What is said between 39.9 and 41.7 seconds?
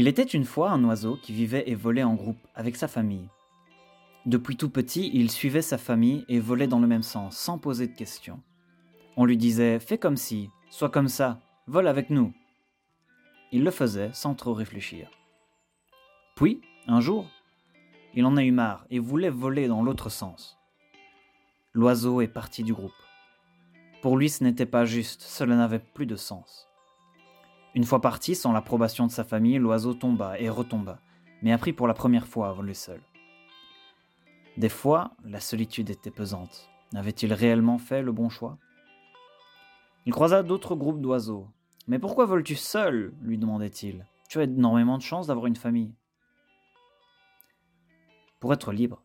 Il croisa d'autres groupes d'oiseaux.